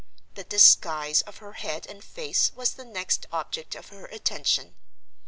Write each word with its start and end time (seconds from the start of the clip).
The 0.33 0.43
disguise 0.43 1.21
of 1.27 1.37
her 1.37 1.53
head 1.53 1.85
and 1.85 2.03
face 2.03 2.51
was 2.55 2.71
the 2.73 2.83
next 2.85 3.27
object 3.31 3.75
of 3.75 3.89
her 3.89 4.07
attention. 4.07 4.73